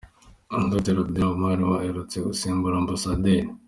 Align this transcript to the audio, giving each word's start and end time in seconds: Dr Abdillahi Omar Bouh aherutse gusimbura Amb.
Dr 0.71 0.95
Abdillahi 1.01 1.31
Omar 1.35 1.59
Bouh 1.67 1.79
aherutse 1.81 2.17
gusimbura 2.27 2.75
Amb. 2.79 2.89